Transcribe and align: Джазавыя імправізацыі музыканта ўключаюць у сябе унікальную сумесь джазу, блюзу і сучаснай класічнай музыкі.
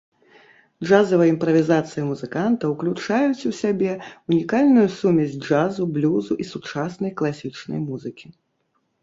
Джазавыя 0.83 1.29
імправізацыі 1.33 2.05
музыканта 2.11 2.71
ўключаюць 2.73 3.45
у 3.51 3.51
сябе 3.59 3.93
унікальную 4.31 4.87
сумесь 4.97 5.37
джазу, 5.43 5.83
блюзу 5.99 6.33
і 6.47 6.49
сучаснай 6.55 7.17
класічнай 7.23 7.79
музыкі. 7.89 8.27